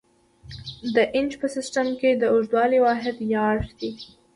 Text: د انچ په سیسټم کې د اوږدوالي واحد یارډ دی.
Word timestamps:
د 0.95 0.97
انچ 1.17 1.31
په 1.41 1.47
سیسټم 1.55 1.87
کې 1.99 2.09
د 2.15 2.23
اوږدوالي 2.33 2.79
واحد 2.85 3.15
یارډ 3.35 3.67
دی. 3.79 3.91